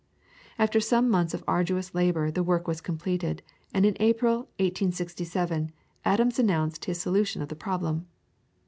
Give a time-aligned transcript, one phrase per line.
[0.57, 5.71] After some months of arduous labour the work was completed, and in April, 1867,
[6.03, 8.07] Adams announced his solution of the problem.